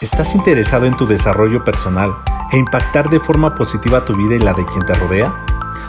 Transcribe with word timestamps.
¿Estás 0.00 0.34
interesado 0.34 0.86
en 0.86 0.96
tu 0.96 1.06
desarrollo 1.06 1.62
personal 1.62 2.16
e 2.52 2.56
impactar 2.56 3.10
de 3.10 3.20
forma 3.20 3.54
positiva 3.54 4.02
tu 4.02 4.16
vida 4.16 4.34
y 4.34 4.38
la 4.38 4.54
de 4.54 4.64
quien 4.64 4.86
te 4.86 4.94
rodea? 4.94 5.44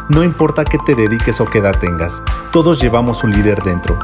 No 0.09 0.21
importa 0.21 0.65
qué 0.65 0.77
te 0.79 0.95
dediques 0.95 1.39
o 1.39 1.45
qué 1.45 1.59
edad 1.59 1.79
tengas, 1.79 2.21
todos 2.51 2.81
llevamos 2.81 3.23
un 3.23 3.31
líder 3.31 3.63
dentro. 3.63 3.97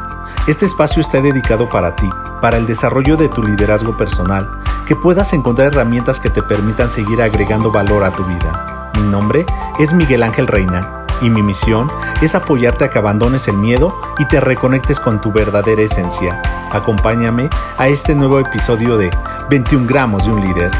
Este 0.47 0.65
espacio 0.65 1.01
está 1.01 1.19
dedicado 1.19 1.67
para 1.67 1.93
ti, 1.97 2.09
para 2.41 2.55
el 2.55 2.65
desarrollo 2.65 3.17
de 3.17 3.27
tu 3.27 3.43
liderazgo 3.43 3.97
personal, 3.97 4.49
que 4.85 4.95
puedas 4.95 5.33
encontrar 5.33 5.73
herramientas 5.73 6.21
que 6.21 6.29
te 6.29 6.41
permitan 6.41 6.89
seguir 6.89 7.21
agregando 7.21 7.69
valor 7.69 8.05
a 8.05 8.11
tu 8.13 8.23
vida. 8.23 8.91
Mi 8.95 9.09
nombre 9.09 9.45
es 9.77 9.91
Miguel 9.91 10.23
Ángel 10.23 10.47
Reina 10.47 11.05
y 11.21 11.29
mi 11.29 11.41
misión 11.41 11.91
es 12.21 12.33
apoyarte 12.33 12.85
a 12.85 12.89
que 12.89 12.97
abandones 12.97 13.49
el 13.49 13.57
miedo 13.57 13.93
y 14.19 14.25
te 14.25 14.39
reconectes 14.39 14.99
con 14.99 15.21
tu 15.21 15.31
verdadera 15.31 15.81
esencia. 15.81 16.41
Acompáñame 16.71 17.49
a 17.77 17.87
este 17.87 18.15
nuevo 18.15 18.39
episodio 18.39 18.97
de 18.97 19.09
21 19.49 19.87
gramos 19.87 20.25
de 20.25 20.31
un 20.31 20.41
líder. 20.41 20.71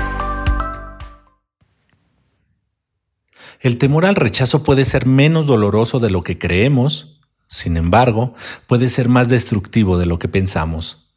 El 3.60 3.78
temor 3.78 4.06
al 4.06 4.16
rechazo 4.16 4.64
puede 4.64 4.86
ser 4.86 5.06
menos 5.06 5.48
doloroso 5.48 6.00
de 6.00 6.10
lo 6.10 6.24
que 6.24 6.38
creemos, 6.38 7.22
sin 7.48 7.78
embargo, 7.78 8.36
puede 8.68 8.90
ser 8.90 9.10
más 9.10 9.30
destructivo 9.30 9.98
de 9.98 10.06
lo 10.06 10.20
que 10.20 10.28
pensamos. 10.28 11.14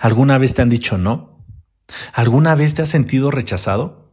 ¿Alguna 0.00 0.38
vez 0.38 0.54
te 0.54 0.62
han 0.62 0.68
dicho 0.68 0.98
no? 0.98 1.44
¿Alguna 2.12 2.54
vez 2.54 2.74
te 2.74 2.82
has 2.82 2.88
sentido 2.88 3.30
rechazado? 3.30 4.12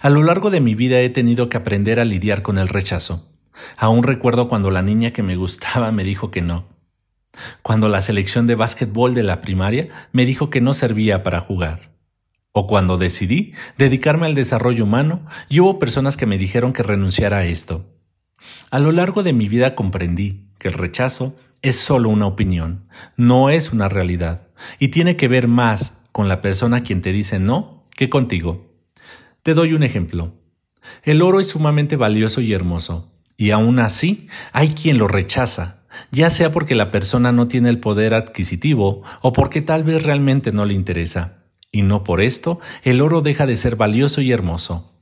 A 0.00 0.08
lo 0.08 0.22
largo 0.22 0.50
de 0.50 0.60
mi 0.60 0.74
vida 0.74 1.00
he 1.00 1.10
tenido 1.10 1.48
que 1.48 1.56
aprender 1.56 2.00
a 2.00 2.04
lidiar 2.04 2.42
con 2.42 2.58
el 2.58 2.68
rechazo. 2.68 3.33
Aún 3.76 4.02
recuerdo 4.02 4.48
cuando 4.48 4.70
la 4.70 4.82
niña 4.82 5.12
que 5.12 5.22
me 5.22 5.36
gustaba 5.36 5.92
me 5.92 6.04
dijo 6.04 6.30
que 6.30 6.42
no. 6.42 6.66
Cuando 7.62 7.88
la 7.88 8.00
selección 8.00 8.46
de 8.46 8.54
básquetbol 8.54 9.14
de 9.14 9.22
la 9.22 9.40
primaria 9.40 9.88
me 10.12 10.24
dijo 10.24 10.50
que 10.50 10.60
no 10.60 10.72
servía 10.72 11.22
para 11.22 11.40
jugar. 11.40 11.92
O 12.52 12.66
cuando 12.66 12.96
decidí 12.96 13.52
dedicarme 13.78 14.26
al 14.26 14.34
desarrollo 14.34 14.84
humano 14.84 15.26
y 15.48 15.60
hubo 15.60 15.78
personas 15.78 16.16
que 16.16 16.26
me 16.26 16.38
dijeron 16.38 16.72
que 16.72 16.84
renunciara 16.84 17.38
a 17.38 17.44
esto. 17.44 17.86
A 18.70 18.78
lo 18.78 18.92
largo 18.92 19.22
de 19.22 19.32
mi 19.32 19.48
vida 19.48 19.74
comprendí 19.74 20.46
que 20.58 20.68
el 20.68 20.74
rechazo 20.74 21.36
es 21.62 21.76
solo 21.76 22.10
una 22.10 22.26
opinión, 22.26 22.86
no 23.16 23.50
es 23.50 23.72
una 23.72 23.88
realidad, 23.88 24.48
y 24.78 24.88
tiene 24.88 25.16
que 25.16 25.28
ver 25.28 25.48
más 25.48 26.02
con 26.12 26.28
la 26.28 26.40
persona 26.40 26.84
quien 26.84 27.00
te 27.02 27.12
dice 27.12 27.40
no 27.40 27.82
que 27.96 28.10
contigo. 28.10 28.70
Te 29.42 29.54
doy 29.54 29.72
un 29.72 29.82
ejemplo. 29.82 30.34
El 31.02 31.22
oro 31.22 31.40
es 31.40 31.48
sumamente 31.48 31.96
valioso 31.96 32.40
y 32.40 32.52
hermoso, 32.52 33.13
y 33.36 33.50
aún 33.50 33.78
así 33.78 34.28
hay 34.52 34.68
quien 34.68 34.98
lo 34.98 35.08
rechaza, 35.08 35.82
ya 36.10 36.30
sea 36.30 36.52
porque 36.52 36.74
la 36.74 36.90
persona 36.90 37.32
no 37.32 37.48
tiene 37.48 37.68
el 37.68 37.80
poder 37.80 38.14
adquisitivo 38.14 39.02
o 39.22 39.32
porque 39.32 39.60
tal 39.60 39.84
vez 39.84 40.02
realmente 40.02 40.52
no 40.52 40.64
le 40.64 40.74
interesa. 40.74 41.44
Y 41.70 41.82
no 41.82 42.04
por 42.04 42.20
esto 42.20 42.60
el 42.82 43.00
oro 43.00 43.20
deja 43.20 43.46
de 43.46 43.56
ser 43.56 43.76
valioso 43.76 44.20
y 44.20 44.30
hermoso. 44.30 44.92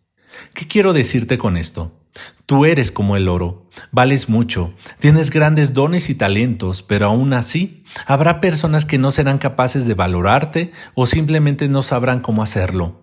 ¿Qué 0.55 0.67
quiero 0.67 0.93
decirte 0.93 1.37
con 1.37 1.57
esto? 1.57 1.93
Tú 2.47 2.65
eres 2.65 2.91
como 2.91 3.17
el 3.17 3.29
oro, 3.29 3.71
vales 3.91 4.29
mucho, 4.29 4.75
tienes 4.99 5.31
grandes 5.31 5.73
dones 5.73 6.11
y 6.11 6.15
talentos, 6.15 6.83
pero 6.83 7.07
aún 7.07 7.33
así 7.33 7.85
habrá 8.07 8.41
personas 8.41 8.85
que 8.85 8.99
no 8.99 9.11
serán 9.11 9.39
capaces 9.39 9.87
de 9.87 9.95
valorarte 9.95 10.73
o 10.95 11.07
simplemente 11.07 11.69
no 11.69 11.83
sabrán 11.83 12.21
cómo 12.21 12.43
hacerlo. 12.43 13.03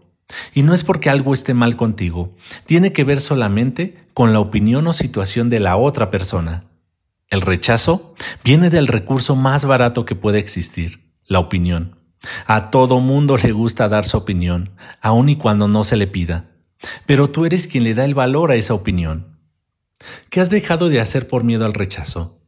Y 0.53 0.61
no 0.61 0.73
es 0.75 0.83
porque 0.83 1.09
algo 1.09 1.33
esté 1.33 1.55
mal 1.55 1.75
contigo, 1.75 2.35
tiene 2.65 2.93
que 2.93 3.03
ver 3.03 3.19
solamente 3.19 3.97
con 4.19 4.33
la 4.33 4.41
opinión 4.41 4.85
o 4.85 4.91
situación 4.91 5.49
de 5.49 5.61
la 5.61 5.77
otra 5.77 6.09
persona. 6.09 6.65
El 7.29 7.39
rechazo 7.39 8.15
viene 8.43 8.69
del 8.69 8.87
recurso 8.87 9.37
más 9.37 9.63
barato 9.63 10.03
que 10.03 10.13
puede 10.13 10.39
existir, 10.39 11.13
la 11.25 11.39
opinión. 11.39 11.97
A 12.45 12.69
todo 12.69 12.99
mundo 12.99 13.37
le 13.37 13.53
gusta 13.53 13.87
dar 13.87 14.05
su 14.05 14.17
opinión, 14.17 14.71
aun 14.99 15.29
y 15.29 15.37
cuando 15.37 15.69
no 15.69 15.85
se 15.85 15.95
le 15.95 16.05
pida. 16.05 16.49
Pero 17.05 17.29
tú 17.29 17.45
eres 17.45 17.65
quien 17.65 17.85
le 17.85 17.93
da 17.93 18.03
el 18.03 18.13
valor 18.13 18.51
a 18.51 18.55
esa 18.55 18.73
opinión. 18.73 19.39
¿Qué 20.29 20.41
has 20.41 20.49
dejado 20.49 20.89
de 20.89 20.99
hacer 20.99 21.29
por 21.29 21.45
miedo 21.45 21.63
al 21.63 21.73
rechazo? 21.73 22.41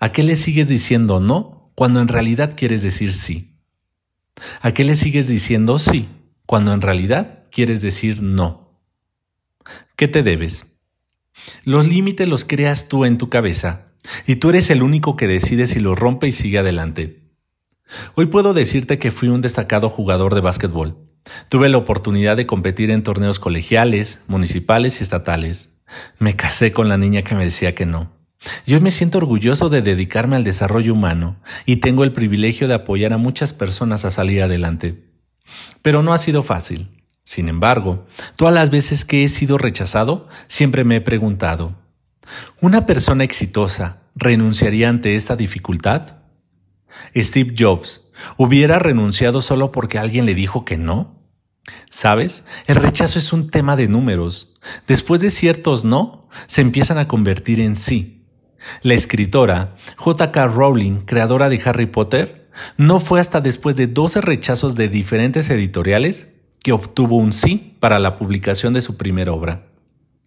¿A 0.00 0.10
qué 0.10 0.24
le 0.24 0.34
sigues 0.34 0.66
diciendo 0.66 1.20
no 1.20 1.70
cuando 1.76 2.00
en 2.00 2.08
realidad 2.08 2.56
quieres 2.56 2.82
decir 2.82 3.12
sí? 3.12 3.60
¿A 4.60 4.72
qué 4.72 4.82
le 4.82 4.96
sigues 4.96 5.28
diciendo 5.28 5.78
sí 5.78 6.08
cuando 6.46 6.72
en 6.72 6.80
realidad 6.80 7.44
quieres 7.52 7.80
decir 7.80 8.24
no. 8.24 8.67
¿Qué 9.96 10.08
te 10.08 10.22
debes? 10.22 10.82
Los 11.64 11.86
límites 11.86 12.28
los 12.28 12.44
creas 12.44 12.88
tú 12.88 13.04
en 13.04 13.18
tu 13.18 13.28
cabeza, 13.28 13.92
y 14.26 14.36
tú 14.36 14.50
eres 14.50 14.70
el 14.70 14.82
único 14.82 15.16
que 15.16 15.26
decide 15.26 15.66
si 15.66 15.80
los 15.80 15.98
rompe 15.98 16.28
y 16.28 16.32
sigue 16.32 16.58
adelante. 16.58 17.22
Hoy 18.14 18.26
puedo 18.26 18.54
decirte 18.54 18.98
que 18.98 19.10
fui 19.10 19.28
un 19.28 19.40
destacado 19.40 19.88
jugador 19.88 20.34
de 20.34 20.40
básquetbol. 20.40 20.96
Tuve 21.48 21.68
la 21.68 21.78
oportunidad 21.78 22.36
de 22.36 22.46
competir 22.46 22.90
en 22.90 23.02
torneos 23.02 23.38
colegiales, 23.38 24.24
municipales 24.28 25.00
y 25.00 25.02
estatales. 25.02 25.82
Me 26.18 26.36
casé 26.36 26.72
con 26.72 26.88
la 26.88 26.98
niña 26.98 27.22
que 27.22 27.34
me 27.34 27.44
decía 27.44 27.74
que 27.74 27.86
no. 27.86 28.12
Yo 28.66 28.80
me 28.80 28.90
siento 28.90 29.18
orgulloso 29.18 29.68
de 29.68 29.82
dedicarme 29.82 30.36
al 30.36 30.44
desarrollo 30.44 30.92
humano 30.92 31.40
y 31.66 31.76
tengo 31.76 32.04
el 32.04 32.12
privilegio 32.12 32.68
de 32.68 32.74
apoyar 32.74 33.12
a 33.12 33.18
muchas 33.18 33.52
personas 33.52 34.04
a 34.04 34.10
salir 34.10 34.42
adelante. 34.42 35.04
Pero 35.82 36.02
no 36.02 36.12
ha 36.12 36.18
sido 36.18 36.42
fácil. 36.42 36.88
Sin 37.28 37.50
embargo, 37.50 38.06
todas 38.36 38.54
las 38.54 38.70
veces 38.70 39.04
que 39.04 39.22
he 39.22 39.28
sido 39.28 39.58
rechazado, 39.58 40.28
siempre 40.46 40.82
me 40.82 40.96
he 40.96 41.00
preguntado, 41.02 41.74
¿una 42.62 42.86
persona 42.86 43.22
exitosa 43.22 44.00
renunciaría 44.14 44.88
ante 44.88 45.14
esta 45.14 45.36
dificultad? 45.36 46.20
Steve 47.14 47.54
Jobs, 47.54 48.08
¿hubiera 48.38 48.78
renunciado 48.78 49.42
solo 49.42 49.72
porque 49.72 49.98
alguien 49.98 50.24
le 50.24 50.34
dijo 50.34 50.64
que 50.64 50.78
no? 50.78 51.22
¿Sabes? 51.90 52.46
El 52.66 52.76
rechazo 52.76 53.18
es 53.18 53.30
un 53.34 53.50
tema 53.50 53.76
de 53.76 53.88
números. 53.88 54.58
Después 54.86 55.20
de 55.20 55.28
ciertos 55.28 55.84
no, 55.84 56.30
se 56.46 56.62
empiezan 56.62 56.96
a 56.96 57.08
convertir 57.08 57.60
en 57.60 57.76
sí. 57.76 58.24
La 58.80 58.94
escritora 58.94 59.76
J.K. 59.96 60.46
Rowling, 60.46 61.00
creadora 61.04 61.50
de 61.50 61.60
Harry 61.62 61.88
Potter, 61.88 62.48
no 62.78 62.98
fue 63.00 63.20
hasta 63.20 63.42
después 63.42 63.76
de 63.76 63.86
12 63.86 64.22
rechazos 64.22 64.76
de 64.76 64.88
diferentes 64.88 65.50
editoriales 65.50 66.37
que 66.62 66.72
obtuvo 66.72 67.16
un 67.16 67.32
sí 67.32 67.76
para 67.80 67.98
la 67.98 68.16
publicación 68.16 68.74
de 68.74 68.82
su 68.82 68.96
primera 68.96 69.32
obra. 69.32 69.68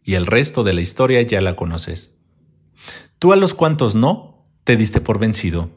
Y 0.04 0.16
el 0.16 0.26
resto 0.26 0.64
de 0.64 0.74
la 0.74 0.82
historia 0.82 1.22
ya 1.22 1.42
la 1.42 1.56
conoces. 1.56 2.26
Tú 3.20 3.34
a 3.34 3.36
los 3.36 3.54
cuantos 3.54 3.96
no, 3.96 4.48
te 4.64 4.76
diste 4.76 5.02
por 5.02 5.20
vencido. 5.20 5.70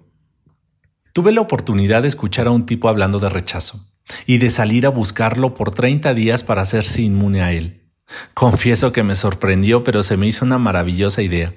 Tuve 1.12 1.32
la 1.32 1.41
oportunidad 1.41 2.03
de 2.03 2.09
escuchar 2.09 2.47
a 2.47 2.50
un 2.50 2.66
tipo 2.66 2.88
hablando 2.88 3.19
de 3.19 3.28
rechazo 3.28 3.81
y 4.26 4.38
de 4.38 4.50
salir 4.50 4.87
a 4.87 4.91
buscarlo 4.91 5.54
por 5.54 5.70
30 5.70 6.15
días 6.15 6.42
para 6.42 6.62
hacerse 6.62 7.03
inmune 7.03 7.42
a 7.42 7.53
él. 7.53 7.91
Confieso 8.34 8.92
que 8.92 9.03
me 9.03 9.15
sorprendió, 9.15 9.84
pero 9.84 10.03
se 10.03 10.16
me 10.16 10.26
hizo 10.26 10.44
una 10.44 10.59
maravillosa 10.59 11.22
idea. 11.22 11.54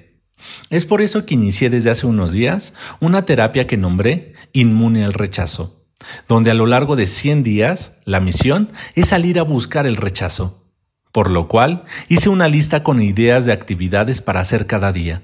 Es 0.70 0.84
por 0.84 1.02
eso 1.02 1.26
que 1.26 1.34
inicié 1.34 1.70
desde 1.70 1.90
hace 1.90 2.06
unos 2.06 2.32
días 2.32 2.74
una 3.00 3.24
terapia 3.24 3.66
que 3.66 3.76
nombré 3.76 4.34
Inmune 4.52 5.04
al 5.04 5.12
Rechazo, 5.12 5.77
donde 6.28 6.50
a 6.50 6.54
lo 6.54 6.66
largo 6.66 6.96
de 6.96 7.06
100 7.06 7.42
días 7.42 7.98
la 8.04 8.20
misión 8.20 8.70
es 8.94 9.08
salir 9.08 9.38
a 9.38 9.42
buscar 9.42 9.86
el 9.86 9.96
rechazo, 9.96 10.70
por 11.12 11.30
lo 11.30 11.48
cual 11.48 11.84
hice 12.08 12.28
una 12.28 12.48
lista 12.48 12.82
con 12.82 13.02
ideas 13.02 13.46
de 13.46 13.52
actividades 13.52 14.20
para 14.20 14.40
hacer 14.40 14.66
cada 14.66 14.92
día. 14.92 15.22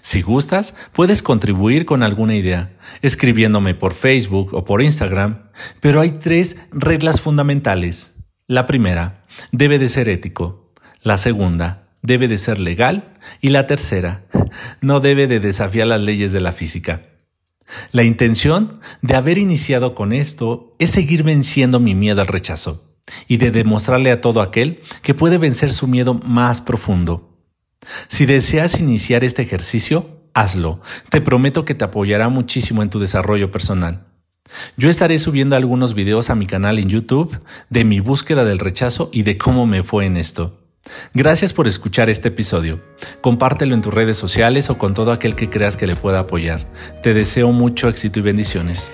Si 0.00 0.22
gustas, 0.22 0.76
puedes 0.92 1.22
contribuir 1.22 1.84
con 1.84 2.02
alguna 2.02 2.34
idea, 2.34 2.72
escribiéndome 3.02 3.74
por 3.74 3.92
Facebook 3.92 4.54
o 4.54 4.64
por 4.64 4.82
Instagram, 4.82 5.50
pero 5.80 6.00
hay 6.00 6.10
tres 6.10 6.62
reglas 6.72 7.20
fundamentales. 7.20 8.16
La 8.46 8.66
primera, 8.66 9.24
debe 9.52 9.78
de 9.78 9.88
ser 9.88 10.08
ético. 10.08 10.72
La 11.02 11.18
segunda, 11.18 11.88
debe 12.02 12.28
de 12.28 12.38
ser 12.38 12.58
legal 12.58 13.12
y 13.40 13.50
la 13.50 13.66
tercera, 13.66 14.24
no 14.80 15.00
debe 15.00 15.26
de 15.26 15.40
desafiar 15.40 15.86
las 15.86 16.00
leyes 16.00 16.32
de 16.32 16.40
la 16.40 16.52
física. 16.52 17.02
La 17.92 18.02
intención 18.02 18.80
de 19.02 19.14
haber 19.14 19.38
iniciado 19.38 19.94
con 19.94 20.12
esto 20.12 20.74
es 20.78 20.90
seguir 20.90 21.22
venciendo 21.22 21.80
mi 21.80 21.94
miedo 21.94 22.20
al 22.20 22.26
rechazo 22.26 22.96
y 23.28 23.36
de 23.36 23.50
demostrarle 23.50 24.10
a 24.10 24.20
todo 24.20 24.40
aquel 24.40 24.80
que 25.02 25.14
puede 25.14 25.38
vencer 25.38 25.72
su 25.72 25.86
miedo 25.86 26.14
más 26.14 26.60
profundo. 26.60 27.38
Si 28.08 28.26
deseas 28.26 28.80
iniciar 28.80 29.24
este 29.24 29.42
ejercicio, 29.42 30.28
hazlo. 30.34 30.80
Te 31.10 31.20
prometo 31.20 31.64
que 31.64 31.74
te 31.74 31.84
apoyará 31.84 32.28
muchísimo 32.28 32.82
en 32.82 32.90
tu 32.90 32.98
desarrollo 32.98 33.50
personal. 33.50 34.06
Yo 34.76 34.88
estaré 34.88 35.18
subiendo 35.18 35.56
algunos 35.56 35.94
videos 35.94 36.30
a 36.30 36.34
mi 36.34 36.46
canal 36.46 36.78
en 36.78 36.88
YouTube 36.88 37.38
de 37.70 37.84
mi 37.84 38.00
búsqueda 38.00 38.44
del 38.44 38.58
rechazo 38.58 39.10
y 39.12 39.22
de 39.22 39.38
cómo 39.38 39.66
me 39.66 39.82
fue 39.82 40.06
en 40.06 40.16
esto. 40.16 40.63
Gracias 41.14 41.52
por 41.52 41.66
escuchar 41.66 42.10
este 42.10 42.28
episodio. 42.28 42.80
Compártelo 43.20 43.74
en 43.74 43.82
tus 43.82 43.94
redes 43.94 44.16
sociales 44.16 44.70
o 44.70 44.78
con 44.78 44.94
todo 44.94 45.12
aquel 45.12 45.34
que 45.34 45.50
creas 45.50 45.76
que 45.76 45.86
le 45.86 45.96
pueda 45.96 46.20
apoyar. 46.20 46.66
Te 47.02 47.14
deseo 47.14 47.52
mucho 47.52 47.88
éxito 47.88 48.18
y 48.18 48.22
bendiciones. 48.22 48.90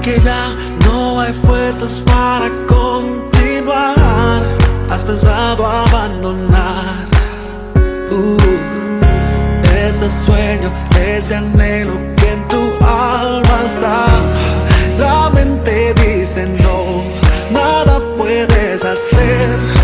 que 0.00 0.20
ya 0.20 0.54
no 0.86 1.20
hay 1.20 1.32
fuerzas 1.32 2.02
para 2.06 2.48
continuar. 2.66 4.42
Has 4.90 5.04
pensado 5.04 5.66
abandonar 5.66 7.06
uh, 8.10 8.36
ese 9.86 10.08
sueño, 10.08 10.70
ese 10.98 11.36
anhelo 11.36 11.92
que 12.16 12.32
en 12.32 12.48
tu 12.48 12.62
alma 12.84 13.62
está. 13.64 14.06
La 14.98 15.30
mente 15.30 15.94
dice 15.94 16.46
no, 16.62 17.02
nada 17.50 18.00
puedes 18.16 18.84
hacer. 18.84 19.77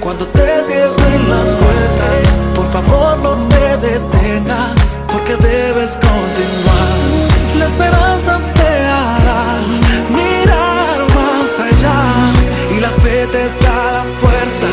cuando 0.00 0.26
te 0.28 0.64
cierren 0.64 1.28
las 1.28 1.48
puertas, 1.54 2.22
por 2.54 2.70
favor 2.72 3.18
no 3.18 3.48
te 3.48 3.76
detengas, 3.88 4.96
porque 5.10 5.36
debes 5.36 5.96
continuar. 5.96 6.88
La 7.58 7.66
esperanza 7.66 8.40
te 8.54 8.72
hará 8.86 9.44
mirar 10.10 11.00
más 11.14 11.58
allá 11.58 12.32
y 12.76 12.80
la 12.80 12.90
fe 12.90 13.26
te 13.28 13.44
da 13.64 13.92
la 13.92 14.04
fuerza 14.20 14.66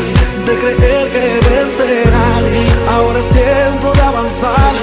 de 0.46 0.54
creer 0.58 1.08
que 1.12 1.48
vencerás. 1.48 2.42
Ahora 2.90 3.18
es 3.18 3.28
tiempo 3.28 3.92
de 3.92 4.02
avanzar 4.02 4.74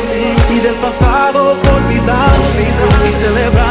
y 0.49 0.59
del 0.59 0.75
pasado 0.75 1.55
de 1.55 1.69
olvidar 1.69 2.39
y 3.07 3.11
celebrar. 3.11 3.68